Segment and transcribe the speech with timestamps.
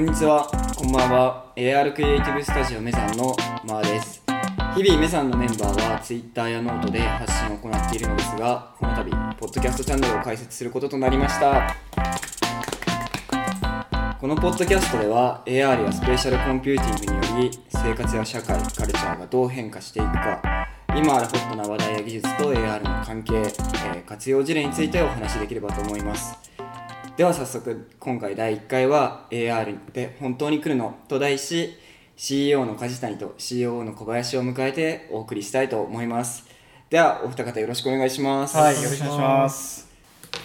[0.00, 0.46] んにちは、
[0.78, 1.52] こんばんは。
[1.56, 3.36] AR クリエイティブスタジオ MESONの
[3.66, 4.22] マーです。
[4.74, 11.76] 日々 MESONのメンバーは Twitter やノートで発信を行っているのですが、この度、ポッドキャストチャンネルを開設することとなりました。
[14.18, 26.36] このポッドキャストでは AR やスペーシャルコンピューティングにより生活や社会、カルチャーがどう変化していくか今あるホットな話題や技術と AR の関係、えー活用事例についてお話しできればと思います
[27.16, 31.74] では早速今回第1回は AR って本当に来るのと題し
[32.16, 36.46] CEO の梶谷と COO の小林を迎えてお送りしたいと思います
[36.88, 39.90] ではお二方よろしくお願いしますはい、よろしくお願いします。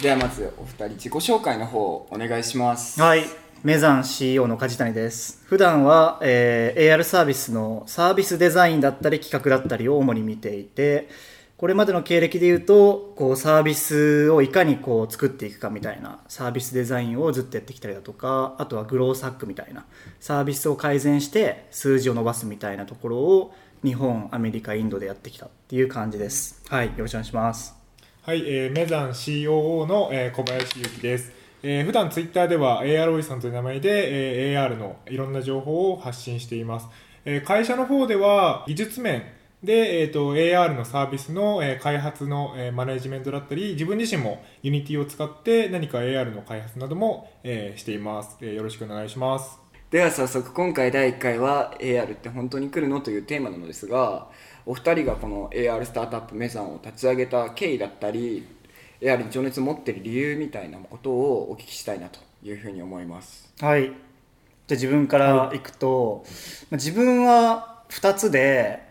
[0.02, 3.24] ではまずお二人自己紹介の方お願いしますはい、
[3.64, 5.42] メザン CEO の梶谷です。
[5.46, 11.10] 普段は、えー AR サービスのサービスデザインだったり企画だったりを主に見ていて、
[11.58, 19.86] これまでの経歴で言うと、こうサービスをいかにこう作っていくかみたいなサービスデザインをずっとやってきたりだとか、あとはグロースハックみたいな
[20.20, 23.54] サービスを改善して数字を伸ばすみたいなところを
[23.86, 26.62] 日本、アメリカ、インドでやってきたっていう感じです。
[26.68, 27.74] はい、よろしくお願いします。
[28.24, 31.32] はい、えーメザン COO の、えー小林由紀です。
[31.64, 36.88] えー普段ツイッターでは AR おじさんという名前で、えー AR のいろんな情報を発信しています。
[37.46, 39.24] 会社の方では技術面
[39.66, 49.60] で、えー、と AR のサービスの、えー開発の、えーマネジメントだったり、自分自身も Unity を使って何か AR の開発なども、えーしています、えーよろしくお願いします。
[49.90, 54.28] では早速今回第1回は AR って本当に来るのというテーマなのですが
[54.66, 58.46] お二人がこの AR スタートアップメザンを立ち上げた経緯だったり
[59.00, 63.84] AR に情熱を持っている理由みたいなことをお聞きしたいなというふうに思いますはい。
[63.84, 63.94] じゃあ
[64.72, 66.26] 自分からいくと、
[66.72, 68.82] まあ自分は2つで、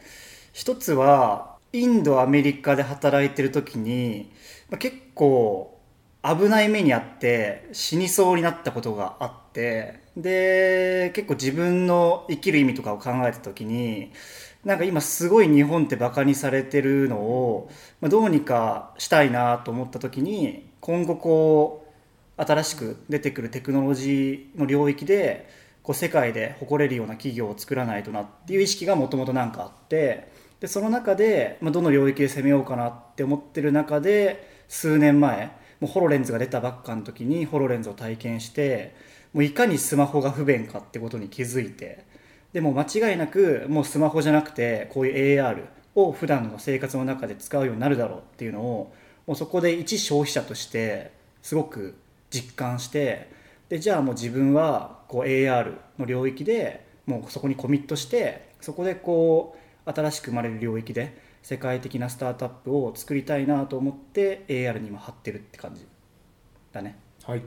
[0.54, 4.32] 1つはインド、アメリカで働いてる時に、
[4.70, 5.80] ま結構
[6.22, 14.12] 危ない目にあって死にそうになったことがあって、で、結構自分の生きる意味とかを考えた時に、
[14.64, 17.68] なんか今すごい日本ってバカにされてるのを、
[18.00, 21.86] ま、どうにかしたいなと思った時に、今後こ
[22.38, 25.48] う、新しく出てくるテクノロジーの領域で
[25.84, 38.94] こう世界で誇れるような企業を作らないとなっていう意識がもともとなんかあってでその中で、まあ、どの領域で攻めようかなって思ってる中で数年前もうホロレンズが出たばっかの時にホロレンズを体験して
[39.32, 42.04] もういかにスマホが不便かってことに気づいて
[42.52, 48.94] でも間違いなくもうスマホじゃなくてこういう AR を普段の生活の中で使うようになるだろうっていうのを
[49.26, 51.10] もうそこで一消費者として
[51.42, 51.96] すごく
[52.30, 53.30] 実感して
[53.68, 65.86] でじゃあもう自分はこう AR の領域でもうそこにコミットしてそこでこう新しく生まれる領域で世界的なスタートアップを作りたいなと思って AR に今張ってるって感じ
[66.72, 67.42] だねはい。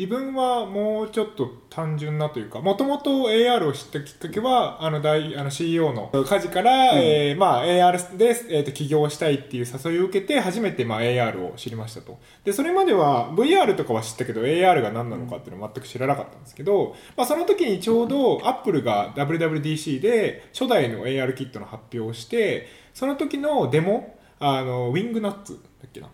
[0.00, 12.18] 自分はもうちょっと単純なというか、もともと AR を知ったきっかけは、あの大、あの CEO の家事から、えーまあ AR で、えーと起業したいっていう誘いを受けて、初めてまあ AR を知りましたと。
[12.44, 26.08] で、それまでは VR とかは知ったけど、AR が何なのかっていうのは全く知らなかったんですけど、まあその時にちょうど Apple が WWDC で初代の AR キットの発表をして、その時のデモ、あの、ウィングナッツだっけな。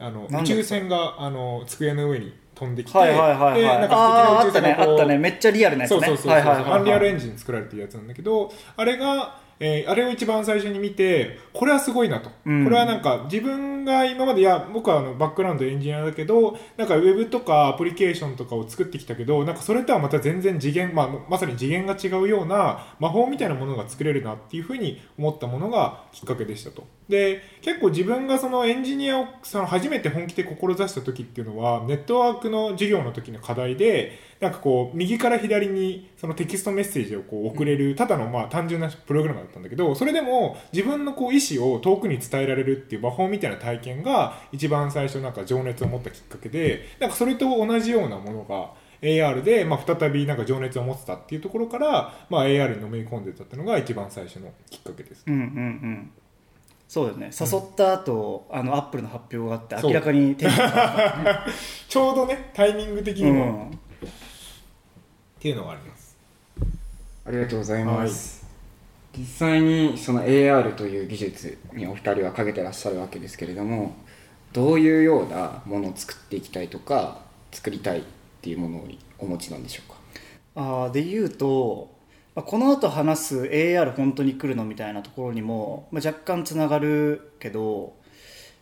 [0.00, 3.60] あの宇宙船があの机の上に飛んできて、はいはいはいはい。
[3.60, 6.06] でなんかあったね素敵な宇宙船がこうあったねめっちゃリアルなやつね。
[6.06, 12.64] そうそうアンリアルエンジンで作られてるやつなんだけどあれが、えーあれを一番最初に見てこれはすごいなと、うん。
[12.64, 55.24] これはなんか自分が今までいや僕はあのバックグラウンドエンジニアだけどなんかウェブとかアプリケーションとかを作ってきたけどなんかそれとはまた全然次元、まあ、まさに次元が違うような魔法みたいなものが作れるなっていうふうに思ったものがきっかけでしたとで結構自分がそのエンジニアをその初めて本気で志した時っていうのはネットワークの授業の時の課題でなんかこう右から左にそのテキストメッセージをこう送れるただのまあ単純なプログラムだったんだけどそれでも自分のこう意思を遠くに伝えられるっていう魔法みたいな体験が一番最初なんか情熱を持ったきっかけでなんかそれと同じようなものが AR で、まあ、再びなんか情熱を持ってたっていうところから、まあ、AR にのめり込んでたっていうのが一番最初のきっかけです。
[55.26, 56.10] うんうんうん
[56.88, 57.48] そうですね。
[57.52, 61.50] 誘った後、あのアップルの発表があって明らかにテンションが上がった。
[61.88, 63.70] ちょうどねタイミング的にも、うん。
[63.70, 63.70] っ
[65.38, 66.16] ていうのがあります。
[67.26, 68.46] ありがとうございます、
[69.14, 73.94] 実際にその AR という技術にお二人はかけてらっしゃるわけですけれども
[74.54, 77.20] どういうようなものを作っていきたいとか
[77.52, 78.02] 作りたいっ
[78.40, 78.88] ていうものを
[79.18, 79.98] お持ちなんでしょうか？
[80.54, 81.97] あーで言うと、まあ
[82.42, 87.96] この後話す AR 本当に来るのみたいなところにも、ま、若干つながるけど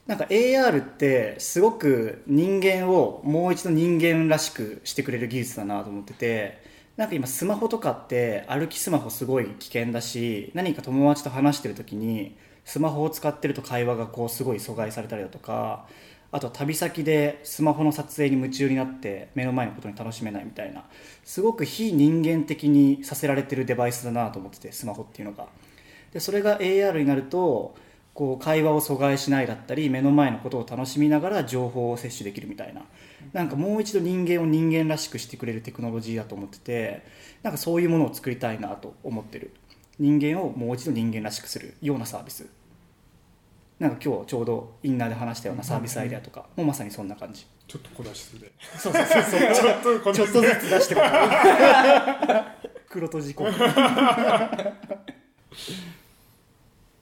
[0.06, 6.62] なんか AR ってすごく人間をもう一度人間らしくしてくれる技術だなと思ってて
[6.96, 15.86] なんか今スマホとかって歩きスマホすごい危険だし何か友達と話してる時にスマホを使ってると会話がこうすごい阻害されたりだとか
[16.36, 20.84] あと旅先でスマホの撮影に夢中になって目の前のことに楽しめないみたいな
[21.24, 25.46] すごく非人間的にさせられてるデバイスだなと思っててスマホっていうのが。
[26.12, 27.74] でそれが AR になると
[28.12, 32.82] こう会話を阻害しないだったり目の前のことを楽しみながら情報を摂取できるみたいな。
[33.32, 37.02] なんかもう一度人間を人間らしくしてくれるテクノロジーだと思ってて
[37.42, 39.52] なんかそういうものを作りたいなと思ってる。
[39.98, 42.46] 人間をもう一度人間らしくするようなサービス。
[43.78, 46.46] なんか今日ちょうどインナーで話したようなサービスアイデアとか。
[46.56, 47.46] もうまさにそんな感じ。
[47.68, 48.50] ちょっと小出しすで。
[48.78, 49.22] そうそうそう。
[49.22, 52.44] そうちょっと小ちょっと出しすずつ出してもらう。
[52.88, 53.44] 黒とじこ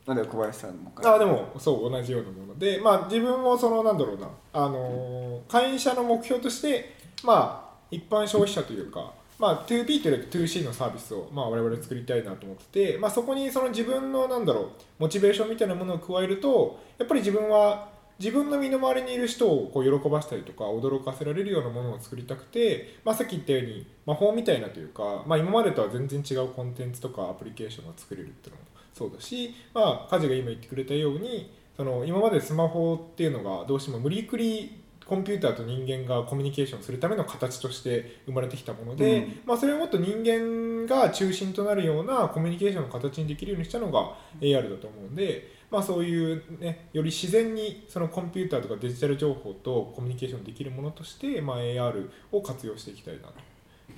[0.06, 2.59] なんで小林さんもあでもそう同じようなもの。
[2.59, 4.29] でまあ自分もそのなんだろうな。
[4.53, 53.29] あのー会社の目標としてまあ一般消費者というかまあ 2B というより 2C のサービスをまあ我々作りたいなと思っててまあそこにその自分のなんだろうモチベーションみたいなものを加えるとやっぱり自分は自分の身の回りにいる人をこう喜ばしたりとか驚かせられるようなものを作りたくて、まあ、さっき言ったように魔法みたいなというか、まあ、今までとは全然違うコンテンツとかアプリケーションが作れるっていうのもそうだし、まあ、カジが今言ってくれたようにその今までスマホっていうのがどうしても無理くりコンピューターと人間がコミュニケーションするための形として生まれてきたもので、うんまあ、それをもっと人間が中心となるようなコミュニケーションの形にできるようにしたのが AR だと思うんで、まあ、そういう、ね、より自然にそのコンピューターとかデジタル情報とコミュニケーションできるものとして、まあ、AR を活用していきたいなと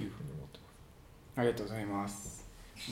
[0.02, 0.64] いうふうに思ってま
[1.34, 1.40] す。
[1.40, 2.46] ありがとうございます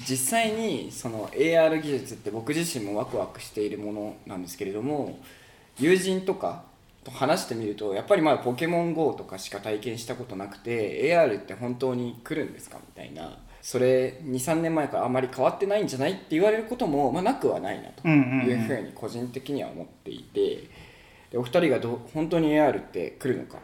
[0.08, 5.18] 実際にその AR 技術って僕自身もワクワクしているものなんですけれども
[5.78, 6.64] 友人とか
[7.04, 13.38] と話してみるとやっぱりまだポケモン GO とかしか体験したことなくて AR って本当に来るんですかみたいな。
[13.62, 20.68] それ23年前からあまり変わってないんじゃないって言われることも、まあ、なくはないなというふうに個人的には思っていて。
[21.34, 23.58] でお二人がどう本当に AR って来るのか。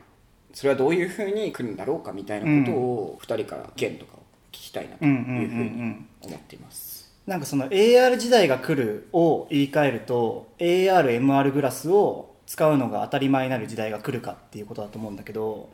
[0.53, 4.17] それはどういうふうに来るんだろうかみたいなことを二人から意見とかを
[4.51, 7.13] 聞きたいなというふうに思っています。
[7.29, 15.71] なんかその AR 時代が来るを言い換えると ARMR グラスを使うのが当たり前になる時代が来るかっていうことだと思うんだけど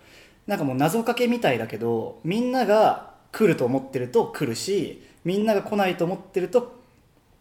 [0.47, 6.79] なんかもう謎かけみたいだけどみんなが来ると思ってると来るしみんなが来ないと思ってると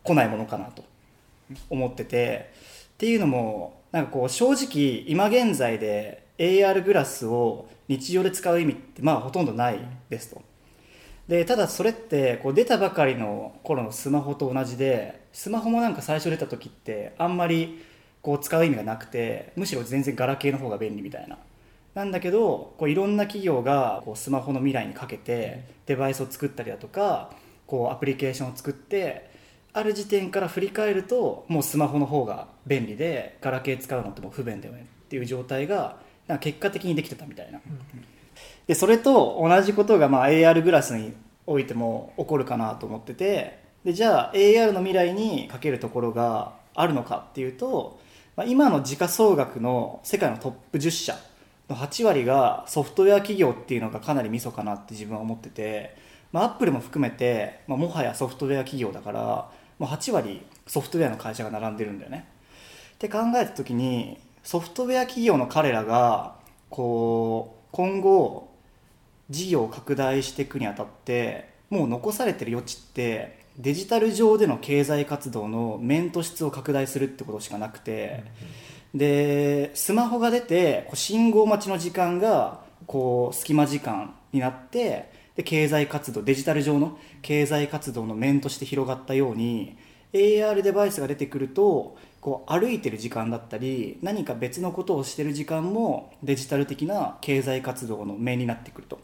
[0.04, 0.86] 来ないものかなと
[1.70, 2.50] 思ってて
[2.94, 9.80] っていうのもなんかこう正直今現在で AR グラスを日常で使う意味ってまあほとんどない
[10.10, 10.42] ですと。
[11.28, 17.84] でただそれってこう出たばかりの頃のスマホと同じでスマホもなんか最初出た時ってあんまり
[18.26, 21.38] こう使う意味がなくてむしろ全然ガラケーの方が便利みたいな。
[21.94, 27.30] なんだけどこういろんな企業がこうスマホの未来にかけてデバイスを作ったりだとか
[27.68, 29.30] こうアプリケーションを作って
[29.74, 37.62] ある時点から振り返るともうスマホの方が便利でガラケー使うのってもう不便だよねっていう状態がなんか結果的にできてたみたいな。
[38.66, 41.14] でそれと同じことがまあ AR グラスに
[41.46, 43.64] おいても起こるかなと思ってて。
[43.86, 48.00] でじゃあ AR の未来にかけるところがあるのかっていうと、
[48.36, 51.18] まあ、今の時価総額の世界のトップ10社
[51.70, 55.96] の8割がソフトウェア企業っていうのがかなりミソかなって自分は思ってて、
[56.32, 59.50] まあ、アップルも含めて、まあ、もはやソフトウェア企業だから
[59.80, 62.28] もう8割ソフトウェアの会社が並んでるんだよね。
[62.96, 66.36] って考えた時にソフトウェア企業の彼らが
[66.70, 68.54] こう今後
[69.30, 78.24] 事業を拡大していくにあたってもう残されてる余地ってデジタル上での経済活動の面と質を拡大するってことしかなくて、
[78.94, 89.78] でスマホが出て信号待ちの時間がこう隙間時間になってで経済活動デジタル上の経済活動の面として広がったように
[90.14, 99.00] AR デバイスが出てくるとこう歩いてる時間だったり何か別のことをしてる時間もデジタル的な経済活動の面になってくると。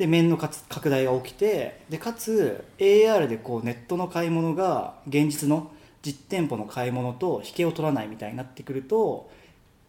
[0.00, 9.30] で面の拡大が起きてでかつ AR でこうネットの買い物が現実の実店舗の買い物と引けを取らないみたいになってくると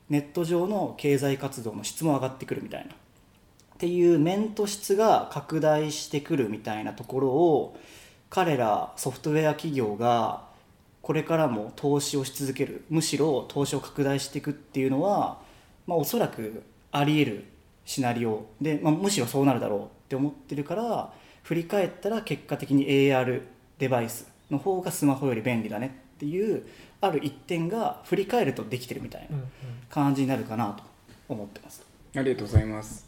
[0.09, 2.91] ネット上の経済活動の質も上がってくるみたいな。
[2.91, 7.79] っていう面と質が拡大してくるみたいなところを
[8.29, 10.43] 彼らソフトウェア企業が
[11.01, 12.83] これからも投資をし続ける。
[12.89, 15.39] むしろ投資を拡大していくっていうのは、
[15.87, 17.45] まあ、おそらくあり得る
[17.85, 18.47] シナリオ。
[18.59, 20.00] で、まあ、むしろそうなるだろう。
[20.11, 21.13] って思ってるから
[21.43, 23.43] 振り返ったら結果的に AR
[23.79, 26.63] デバイスの方がスマホより便利だねっていう
[26.99, 29.37] ある一点が振り返るとできてるみたいな
[29.89, 30.83] 感じになるかなと
[31.29, 31.83] 思ってます。
[32.13, 33.07] ありがとうございます。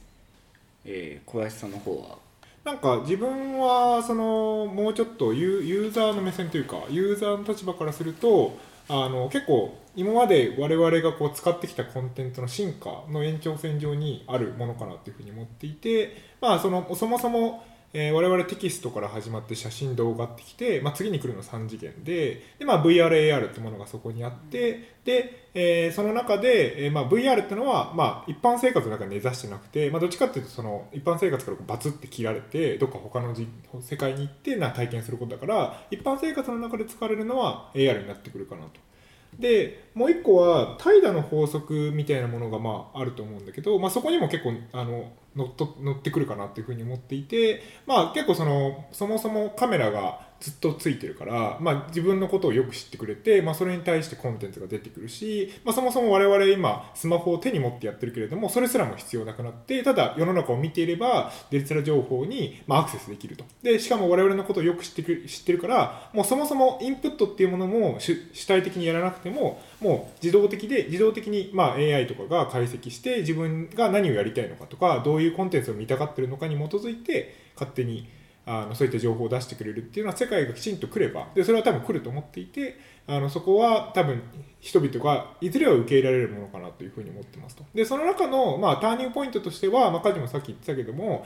[0.85, 2.17] えー、小林さんの方は？
[2.63, 8.57] なんか自分はそのもうちょっとユユーザーの目線というかユーザーの立場からすると
[8.89, 17.63] あの結構今まで我々がこう使ってきたコンテンツの進化の延長線上にあるものかなというふうに思っていて、まあ、そのそもそも
[17.95, 33.35] えー、我々テキストから始まって写真動画ってきて、まあ、次に来るのは3次元でで、まあ、VRAR ってものがそこにあってで、えー、その中で、えーまあ、VR ってのは、まあ、一般生活の中に根ざしてなくて、まあ、どっちかっていうとその一般生活からバツって切られてどっか他の
[33.79, 38.92] 世界に行ってな体験することだから一般生活の中で使われるのは AR になってくるかなと。
[39.39, 63.45] でもう一個は怠惰の法則みたいなものがまああると思うんだけど、まあ、そこにも結構あの乗っと乗ってくるかなっていうふうに思っていて、まあ、結構そのそもそもカメラがずっとついてるから、まあ、自分のことをよく知ってくれて、まあ、それに対してコンテンツが出てくるし、まあ、そもそも我々今スマホを手に持ってやってるけれどもそれすらも必要なくなってただ世の中を見ていればデジタル情報に、ま、アクセスできると。
[63.61, 78.09] でしかも我々のことをよく知ってく知ってるからもうそもそもインプットっていうものも主体的にやらなくてももう自動的で自動的に、まあ、AI とかが解析して自分が何をやりたいのかとかどういうコンテンツを見たがってるのかに基づいて勝手に
[78.45, 84.21] あのそういった情報を出してくれるっていうのは世界がきちんと来ればでそれは多分来ると思っていてあのそこは多分
[84.59, 87.63] 人々がいずれは受け入れられるものかなというふうに思ってますと。
[87.73, 91.25] でその中の、まあ、ターニングポイントとしては、まあ、カジもさっき言ってたけども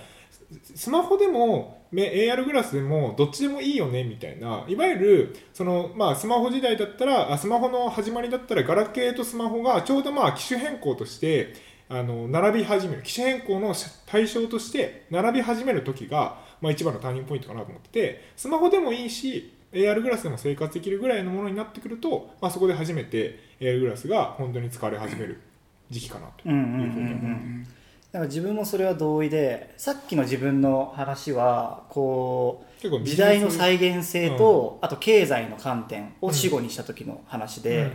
[0.75, 11.53] スマホでも AR グラスでもどっちでもいいよねみたいないわゆるその、まあ、スマホ時代だったらあスマホの始まりだったらガラケーとスマホがちょうどまあ機種変更として
[11.89, 13.03] あの並び始める。
[13.03, 13.73] 機種変更の
[14.05, 25.41] 対象として並び始める時が、まあ、一番のターニングポイントかなと思っててスマホでもいいし AR グラスでも生活できるぐらいのものになってくると、まあ、そこで初めて AR グラスが本当に使われ始める
[25.89, 27.65] 時期かなというふうに思。
[28.11, 37.91] だから自分もそれは同意でさっきの自分の話はこう時代の再現性と、うん、あと経済の観点を死後にした時の話で、うん、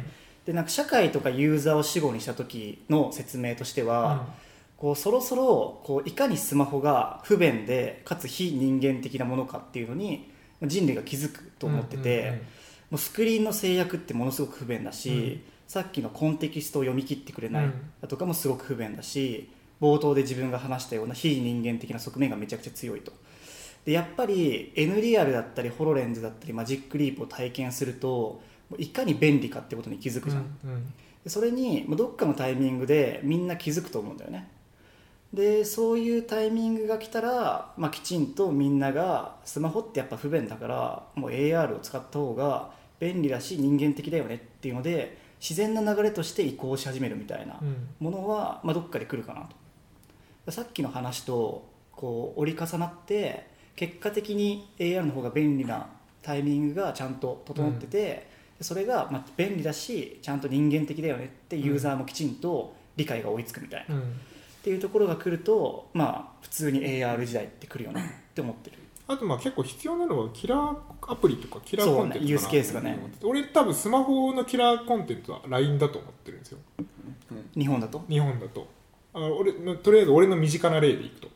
[0.47, 4.21] でなんか社会とかユーザーを死後にした時の説明としては、うん、
[4.83, 10.29] こうそろそろこういかにスマホが不便でかつ非人間的なものかっていうのに
[10.61, 12.43] 人類が気づくと思ってて、
[12.91, 17.71] もうスクリーンの制約ってものすごく不便だし、さっきのコンテキストを読み切ってくれない
[18.01, 19.49] だとかもすごく不便だし
[19.81, 23.12] 冒頭で自分が話したような非人間的な側面がめちゃくちゃ強いと。
[23.85, 28.43] でやっぱり N リアルだったりホロレンズだったりマジックリープを体験すると
[28.79, 34.49] いかに便利かってことに気づくじゃん、うんうん、でそれにどっかのタイミングでみんな気づくと思うんだよね
[35.33, 42.71] でそういうタイミングが来たら、まあ、きちんとみんながスマホってやっぱ不便だからもう AR を使った方が
[43.01, 47.59] 便利だし人間的だよねっていうので自然な流れとして移行し始めるみたいな
[47.99, 49.49] ものは、まあ、どっかで来るかな
[50.45, 50.53] と。
[50.53, 53.47] さっきの話とこう折り重なって
[53.77, 55.87] 結果的に AR の方が便利な
[56.21, 64.21] タイミングがちゃんと整ってて、うん、それがまあ便利だしちゃんと人間的だよねってユーザーもきちんと理解が追いつくみたいな、うん、
[64.62, 68.78] っていうところが来るとまあ普通に AR 時代って来るよね って思ってる。
[69.09, 70.76] あとまあ結構必要なのはキラー
[71.09, 72.97] アプリとかキラーコンテンツかな、ね、ユースケースがね。
[73.25, 78.04] 俺多分スマホのキラーコンテンツは LINE だと思ってるんですよ、うん、日本だと？
[78.09, 78.69] 日本だと。
[79.12, 81.28] あ俺とりあえず俺の身近な例でいくと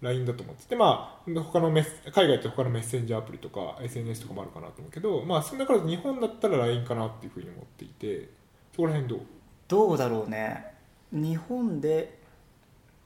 [0.00, 0.76] LINE だと思ってて。
[0.76, 1.84] まあ他のメ
[2.14, 8.30] 海外って他のメッセンジャーアプリとか SNS とかもあるかなと思うけどまあそんなから日本だったら LINE かなっていうふうに思っていて
[8.72, 9.20] そこら辺どう？
[9.66, 10.64] どうだろうね。
[11.12, 12.19] 日本で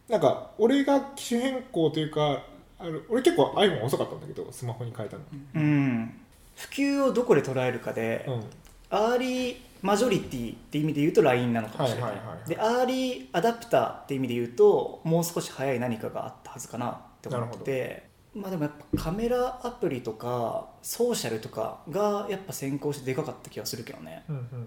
[0.09, 2.43] なんか俺が機種変更というか
[2.79, 5.23] あの俺結構 iPhone 遅かったんだけどスマホに変えたの。
[5.55, 6.21] うん。
[6.57, 8.45] 普及をどこで捉えるかで、うん、
[8.91, 24.59] アーリーマジョリティって意味で言うと LINE なのかもしれない,、でアーリーアダプターって意味で言うともう少し早い何かがあったはずかなって思っててまあでもやっぱカメラアプリとかソーシャルとかがやっぱ先行してでかかった気がするけどね、うんうんうん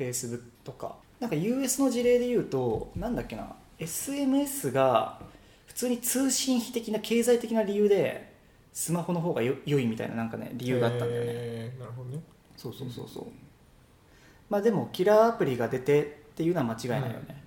[0.00, 0.96] うん、Facebook とか。
[1.20, 5.20] なんか US の事例で言うとなんだっけな SMS が
[5.66, 8.32] 普通に通信費的な経済的な理由で
[8.72, 12.22] スマホの方がよ良いみたいななんかね理由があったんだよね、なるほどね。
[12.56, 13.26] そうそうそうそう、
[14.50, 17.42] まあでもキラーアプリが出てっていうのは間違いないよね、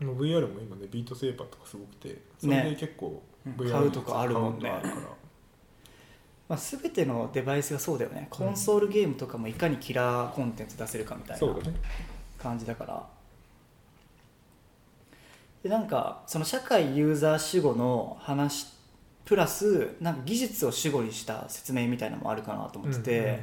[0.00, 3.22] うん、VR も今ねビートセーバーとかすごくてそれで結構
[3.56, 4.72] VR 買うとかあるもんね。
[6.48, 8.26] まあ、全てのデバイスがそうだよね。
[8.30, 11.54] コンソールゲームとかもいかにキラーコンテンツ出せるかみたいな
[12.38, 13.06] 感じだから
[15.62, 18.66] でなんかその社会ユーザー主語の話
[19.24, 23.38] プラスなんか技術を主語にした説明みたいなのもあるかなと思ってて、うんうん。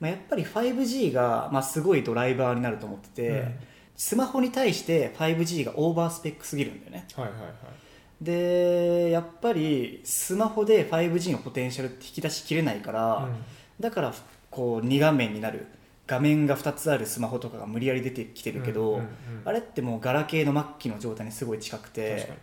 [0.00, 3.54] まあ、やっぱり 5G が、まあ、すごいドライバーになると思ってて、うん、
[3.96, 13.28] スマホに対して 5G がオーバースペックすぎるんだよね、はいはいはい、でやっぱりスマホで 5G のポテンシャルって引き出しきれないから、
[13.78, 14.14] だから
[14.50, 15.66] こう2画面になる
[16.10, 19.06] 画面が2つあるスマホとかが無理やり出てきてるけど、うんうんうん
[19.42, 22.34] あれってもうガラケーの末期の状態にすごい近く確てか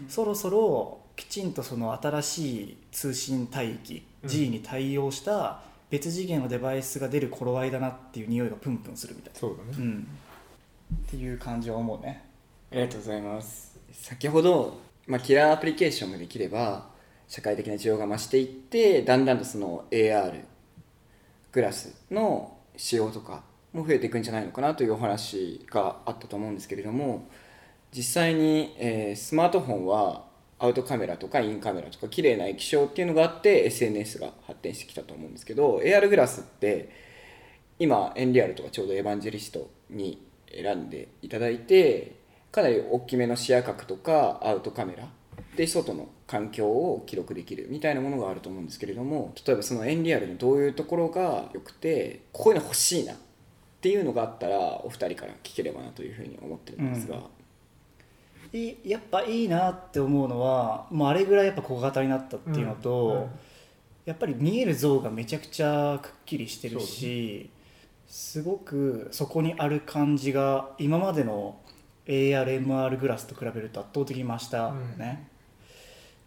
[0.00, 0.08] に。
[0.08, 4.28] そろそろきちんとその新しい通信帯域、うん。
[4.28, 10.08] G に対応した別次元のデバイスが出る頃合いだなっていう匂いがプンプンするみたいそうだな、うね、ん、
[10.94, 12.24] っていう感じは思うね。
[12.72, 13.78] ありがとうございます。
[13.92, 16.88] 先ほど、まあ、キラーアプリケーションができれば
[17.28, 20.42] 社会的な需要が増していってだんだんとその AR
[21.52, 23.42] グラスの使用とか
[23.72, 27.28] も増えていくんじゃないのかなというお話があったと思うんですけれども
[27.92, 30.26] 実際に、えースマートフォンは
[30.58, 36.88] アウトカメラとかインカメラとか綺麗な液晶っていうのがあって SNS が発展してきたと思うんですけど AR グラスって
[37.78, 42.16] 今エンリアルとかちょうどエヴァンジェリストに選んでいただいて
[42.50, 45.08] かなり大きめの視野角とかアウトカメラ
[45.56, 53.16] で外の環境を記録できるみたいなものがあると思うんですけれども例えばそのエンリアルのどういうところが良くてこういうの欲しいなっ
[53.80, 57.20] ていうのがあったらお二人から聞ければなというふうに思ってるんですが、
[58.52, 63.22] いやっぱいいなって思うのはもうあれぐらいやっぱ小型になったっていうのと、うん。
[63.22, 63.30] うん
[64.06, 67.50] やっぱり見える像がめちゃくちゃくっきりしてるし、
[68.06, 71.58] すごくそこにある感じが今までの
[72.06, 75.28] ARMR グラスと比べると圧倒的に増したよね、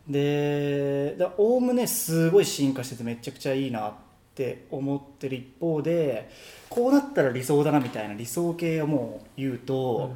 [0.08, 3.94] でおおむねすごい進化しててめちゃくちゃいいなっ
[4.36, 6.30] て思ってる一方で
[6.70, 10.16] こうなったら理想だなみたいな理想系をもう言うと、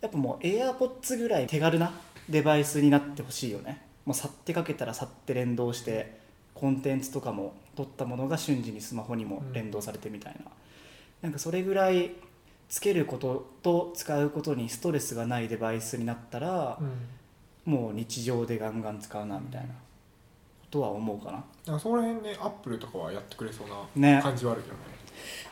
[0.00, 1.92] やっぱもう AirPods ぐらい手軽な
[2.28, 3.82] デバイスになってほしいよね。
[4.04, 6.18] もう去ってかけたら去って連動して
[6.54, 10.50] コンテンツとかも撮ったものが瞬時にスマホにも連動されてみたいな、
[11.22, 12.12] なんかそれぐらい
[12.70, 17.72] つけることと使うことにストレスがないデバイスになったらう、ん。
[17.72, 19.72] もう日常でガンガン使うなみたいなこ
[20.70, 21.44] とは思うかな。
[21.66, 24.14] なんかそこら辺ねアップルとかはやってくれそうね。
[24.14, 24.80] な感じはあるけどね。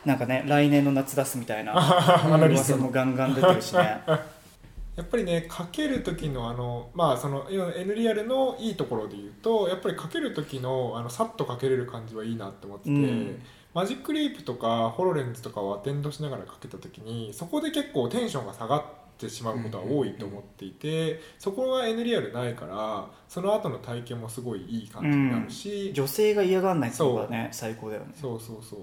[0.05, 1.73] なんかね来年の夏出すみたいな
[2.25, 4.01] 噂もガンガン出てるしね。
[4.95, 13.41] やっぱりねかける時のあのまあその N リアルのいいところで言うとやっぱりかける時のあのさっとかけれる感じはいいなって思ってて、うん
[13.73, 18.83] マジックリープとかホロレンズとかをアテンドしながらかけた時にそこで結構テンションが下がっ
[19.17, 28.13] てしまうことは多いと思っていて、そこは N リアルないからその後の体験もすごいいい感じになるし、女性が嫌がんないっていうのがね最高だよね。
[28.19, 28.79] そうそうそう。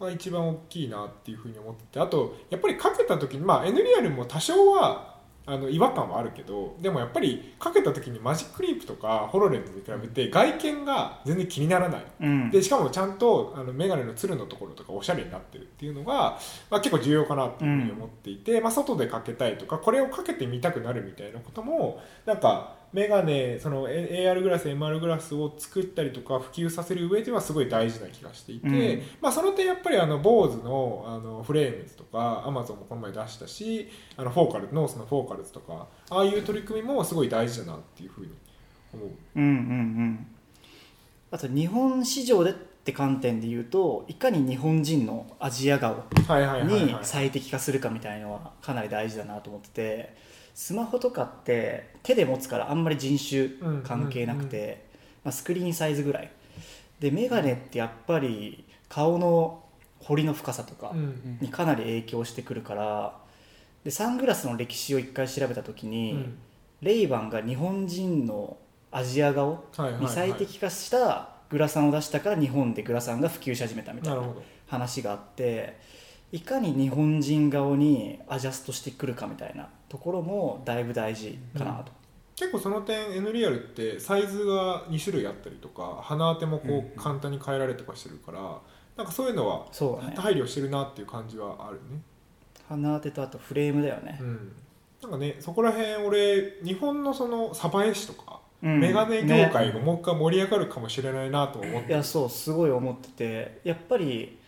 [0.00, 5.17] が一番大きいなっていうふうに思っててあとやっぱりかけた時にまあ N リアルも多少は
[5.48, 12.04] あの違和感はあるけどでもやっぱりかけた時にマジックリープとかホロレンズに比べて外見が全然気にならない。
[12.20, 12.50] うん。
[12.50, 16.38] でしかもちゃんとあのメガネのつるのところとかおしゃれになってるっていうのが、
[16.70, 29.02] まあ、結構重要かなっていうふうに思っていて、まあ、外でかけたいとかこれをかけてみたくなるみたいなこともなんかメガネその AR グラス MR グラスを作ったりとか普及させる上ではすごい大事な気がしていて、うん。
[29.20, 38.32] まあ、その点やっぱりあの BOSE のあのフレームズとか Amazon もこの前出したしあのフォーカルノースのフォーカルズとかああいう取り組みもすごい大事だなっていうふうに
[38.94, 39.08] 思う。
[39.36, 40.26] うんうんうん。
[41.30, 42.54] あと日本市場でっ
[42.88, 46.04] て観点で言うといかに日本人のアジア顔
[46.64, 50.16] に最適化するかみたいのはかなり大事だなと思ってて
[50.58, 54.88] スマホとかって手で持つからあんまり人種関係なくて、
[55.22, 56.32] まあ、スクリーンサイズぐらい。
[56.98, 59.62] でメガネってやっぱり顔の
[60.00, 61.38] 彫りの深さとかうん。
[61.40, 63.16] にかなり影響してくるから
[63.84, 66.38] でサングラスの歴史を一回調べた時に、うん。
[66.82, 68.56] レイバンが日本人の
[68.90, 69.64] アジア顔
[70.00, 74.22] に最適化したグラサンを出したから日本でグラサンが普及し始めたみたいな
[74.66, 75.78] 話があって
[76.32, 81.92] いかに日本人顔にアジャストしてくるかみたいなところもだいぶ大事かなと、
[82.36, 88.60] 結構その点 N リアルってサイズが2種類あったりとか鼻当てもこう簡単に変えられとかしてるから
[88.96, 89.66] なんかそういうのは
[90.16, 92.00] 配慮してるなっていう感じはあるね。
[92.68, 94.18] 鼻当てとあとフレームだよね。
[94.20, 94.52] う、ん。
[95.02, 98.80] なんかねそこら辺俺日本のその鯖江市とか、うん。
[98.80, 99.80] メガネ業界がね。
[99.80, 101.88] もう一回盛り上がるかもしれないなと思って。
[101.88, 104.38] いやそうすごい思っててやっぱり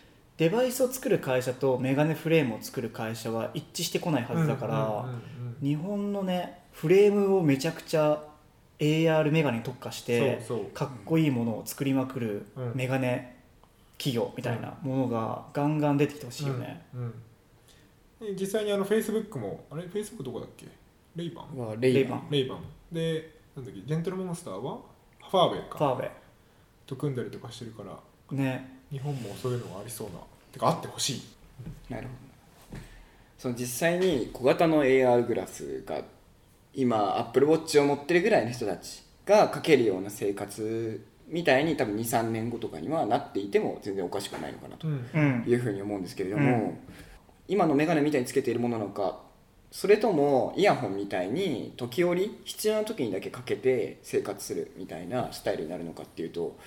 [0.41, 5.21] デバイスを作る会社とメガネフレームを作る会社は一致してこないはずだから、うんうんうんうん
[5.61, 8.23] 日本のねフレームをめちゃくちゃ
[8.79, 10.65] AR メガネに特化してそうそう。
[10.71, 12.71] かっこいいものを作りまくるうん。
[12.73, 13.37] メガネ
[13.99, 17.13] 企業みたいなものがガンガン出てきてほしいよね、うん
[18.21, 18.35] うん。
[18.35, 20.65] で実際にあの Facebook もあれ？Facebook どこだっけ？
[21.15, 21.57] レイバン？
[21.59, 22.27] はレイバン。
[22.31, 22.63] レイバン。
[22.91, 23.81] でなんだっけ？
[23.81, 24.79] ジェントルモンスターは？
[25.29, 25.77] ファーベか。
[25.77, 26.11] ファーベ
[26.87, 27.99] と組んだりとかしてるから
[28.35, 28.79] ね。
[28.89, 30.13] 日本もそういうのがありそうな
[30.51, 31.21] てかあってほしい。
[31.89, 32.09] なるほ
[32.75, 32.79] ど。
[33.37, 36.01] その実際に小型の AR グラスが
[36.73, 44.87] 今アップルウォッチを持ってるぐらいの人たちがかけるような生活みたいに多分23年後とかにはなっていても全然おかしくないのかなと。
[44.87, 45.43] うんうん。
[45.47, 46.77] いうふうに思うんですけれども、うん。
[47.47, 49.19] 今のメガネみたいにつけているものなのか
[49.71, 56.57] それともイヤホンみたいに時折必要な時にだけかけて生活するみたいなスタイルになるのかっていうと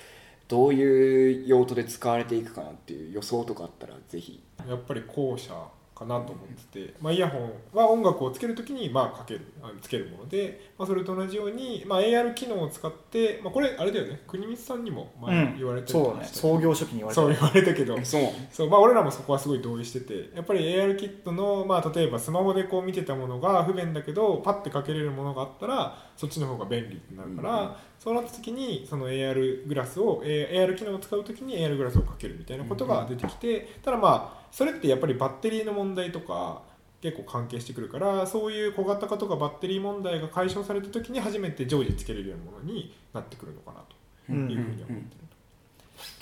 [0.47, 4.43] どういう用途で使われていくかなっていう予想とかあったらぜひ。
[4.67, 5.53] やっぱり後者
[5.95, 9.41] かなと思ってて、まあ、イヤホンは音楽をつけるときにまあかける
[9.81, 14.21] つけるもので、まあ、それと同じように、まあ、AR 機能を使って、まあ、これあれだよね。
[14.27, 15.27] 国光さんにもうん。
[15.27, 16.25] 前言われてそうね。
[16.25, 17.21] 創業初期に言われた。
[17.21, 17.95] そう言われたけど。
[18.03, 18.23] そう。
[18.51, 20.35] そうまあ俺らもそこはすごい同意してて。
[20.35, 36.61] やっぱり AR キットの、まあ、例えばスマホでこう見てたものが不便だけどパッてかけれるものがあったらそっちの方が便利になるから、うんそうなった時にその AR グラスを AR 機能を使う時に AR グラスをかけるみたいなことが出てきてただまあそれってやっぱりバッテリーの問題とか
[37.01, 43.95] 結構関係してくるからそういう小型化とかバッテリー問題が解消された時に初めて常時つけれるようなものになってくるのかなと
[44.29, 45.01] うんいうふうに思ってる。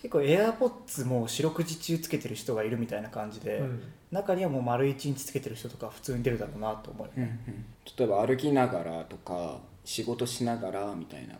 [0.01, 3.83] 結構 AirPods も四六時中つけてる人がいるみたいな感じで、うん。
[4.11, 7.65] 中にはもう丸一日つけてる人とか普通に出るだろうなと思うようんね、うん。
[7.97, 11.35] 例えば歩きながらとか仕事しながらみたいな。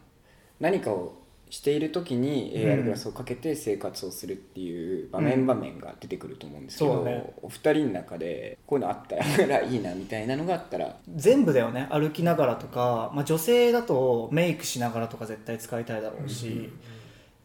[0.59, 2.61] 何かをしている時にうん。
[2.61, 7.33] AR グラスをかけて生活をするっていう場面場面が出てくると思うんですけど、そうね。
[7.41, 10.97] お二人の中でこういうのあったらいいなみたいなのがあったら。
[11.15, 11.87] 全部だよね。
[11.91, 16.71] 歩きながらとか、まあ、女性だとメイクしながらとか絶対使いたいだろうし、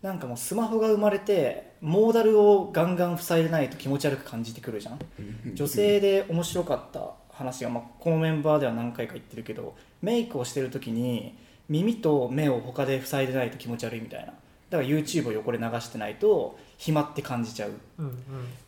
[0.00, 4.98] なんかもうスマホが生まれてモーダルをガンガン塞いでないと気持ち悪く感じてくるじゃん。
[5.54, 11.36] 女性で面白かった話が、まあ、このメンバーでは何回か言ってるけどメイクをしてる時に
[11.68, 14.32] 耳と目を他で塞いでないと気持ち悪いみたいな。
[14.70, 17.72] だから YouTube を横で流してないと暇って感じちゃう。
[17.98, 18.14] うんうんっ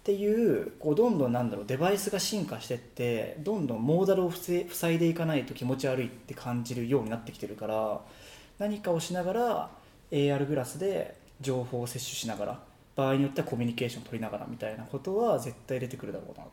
[0.03, 8.01] ていうこうどんどんなんだろうデバイスが進化してってどんどんモーダルを塞いでいかないと気持ち悪いって感じるようになってきてるから
[8.59, 9.71] 何かをしながら
[10.11, 12.61] AR グラスで情報を摂取しながら
[12.97, 16.45] 場合によってはコミュニケーション取りながらみたいなことは絶対出てくるだろうな。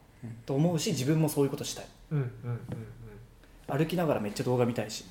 [0.46, 1.86] と思うし自分もそういうことしたい。
[2.12, 2.52] うんうんうん
[3.70, 3.78] うん。
[3.78, 5.06] 歩きながらめっちゃ動画見たいし。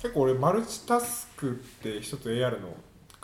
[0.00, 2.74] 結構俺マルチタスクって一つ AR の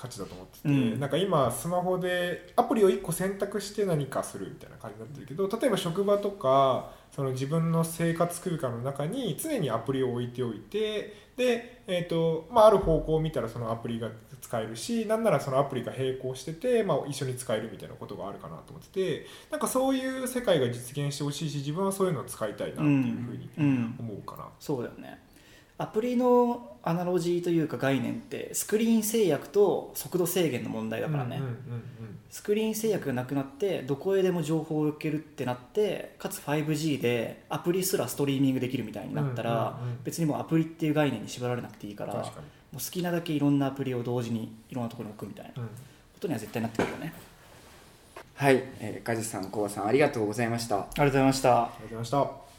[0.03, 0.99] 価値だと思ってて、うん。
[0.99, 14.11] なんか今スマホでアプリを1個選択して何かするみたいな感じになってるけど例えば職場とかその自分の生活空間の中に常にアプリを置いておいてで、えーとまあ、ある方向を見たらそのアプリが
[14.41, 23.95] 使えるしなんならそのアプリが並行してて、まあ、一緒に使えるみたいなことがあるかなと思っててなんかそういう世界が実現してほしいし自分はそういうのを使いたいなっていうふうにうん。
[24.01, 24.49] 思うかな。
[24.59, 25.21] そうだよね
[25.83, 31.59] アプリのアナロジーというか概念ってスクリーン制約と速度制限の問題だからね、うんうんうん
[32.33, 39.99] スクリーン制約がなくなってどこへでも情報を受けるってなってかつ 5G でアプリすらストリーミングできるみたいになったら、うんうんうん。
[40.03, 42.25] 別にもうアプリっていう概念に縛られなくていいからもう
[42.77, 45.63] 好きなだけいろんなアプリを同時にいろんなところに置くみたいなこ
[46.21, 47.13] とには絶対なってくるよね。
[48.35, 50.79] はい、えー、梶さんコウさんありがとうございました。
[50.79, 51.65] ありがとうございました。
[51.65, 52.52] ありがとうございました。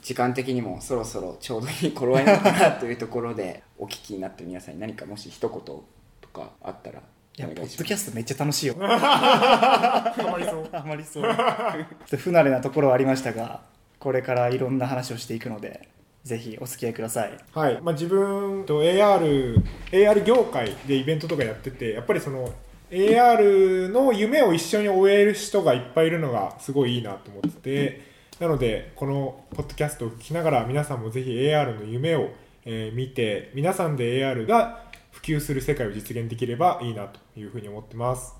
[0.00, 5.84] 時間的にもそろそろちょうどいい頃合いなのかなというところで お聞きになってる皆さんに何かもし一言と
[6.32, 7.02] かあったらい
[7.36, 7.76] やポお願いします。
[7.76, 8.76] ッドキャストめっちゃ楽しいよ。
[8.80, 10.68] あまりそう。
[10.72, 11.22] あまりそう。
[11.22, 13.62] 不慣れなところはありましたが
[13.98, 15.88] これからいろんな話をしていくので
[16.24, 17.36] ぜひお付き合いください。
[17.52, 17.80] はい。
[17.80, 22.52] まあ、自分と AR, AR 業界でイベントとかやっててやっぱりその
[22.90, 28.09] AR の夢を一緒に終える人がいっぱいいるのがすごいいいなと思ってて
[28.40, 32.30] なのでこのポッドキャストを聞きながら皆さんもぜひ AR の夢を、
[32.64, 38.34] えー見て皆さんで AR が普及する世界を実現できればいいなというふうに思ってます。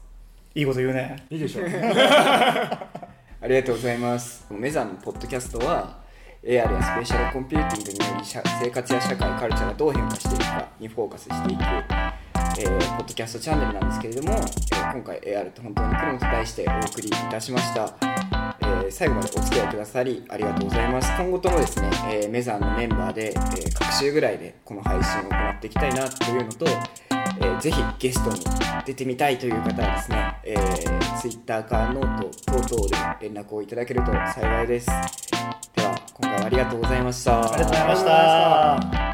[0.54, 1.26] いいこと言うね。
[1.28, 1.66] いいでしょう。
[1.68, 4.46] ありがとうございます。
[4.50, 5.98] MESONのポッドキャストは
[6.42, 17.94] AR やスペーシャルコンピューティングにより社生活や社会カルチャーがどう変化していくかにフォーカスしていく、えーポッドキャストチャンネルなんですけれども、えー今回 AR って本当に来るのと題してお送りいたしました、
[18.59, 21.10] えー最後までお付き合いくださりありがとうございます。
[21.16, 28.40] 今後ともですね、えー MESONのメンバーで、えー各週ぐらいでこの配信を行っていきたいなというのと、えーぜひゲストに
[28.86, 34.86] 出てみたいという方はですね、えー、Twitter かノート等々で連絡をいただけると幸いです。
[34.86, 34.92] で
[35.82, 37.52] は今回はありがとうございました。
[37.52, 39.09] ありがとうございました。